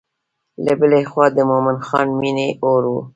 [0.65, 2.95] له بلې خوا د مومن خان مینې اور و.